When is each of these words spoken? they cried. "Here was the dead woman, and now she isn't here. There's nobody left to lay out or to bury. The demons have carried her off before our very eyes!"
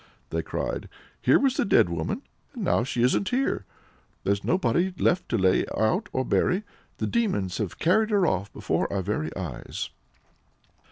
they 0.31 0.41
cried. 0.41 0.89
"Here 1.21 1.37
was 1.37 1.57
the 1.57 1.63
dead 1.63 1.87
woman, 1.87 2.23
and 2.55 2.63
now 2.63 2.83
she 2.83 3.03
isn't 3.03 3.29
here. 3.29 3.65
There's 4.23 4.43
nobody 4.43 4.91
left 4.97 5.29
to 5.29 5.37
lay 5.37 5.63
out 5.77 6.09
or 6.11 6.23
to 6.23 6.27
bury. 6.31 6.63
The 6.97 7.05
demons 7.05 7.59
have 7.59 7.77
carried 7.77 8.09
her 8.09 8.25
off 8.25 8.51
before 8.51 8.91
our 8.91 9.03
very 9.03 9.29
eyes!" 9.37 9.91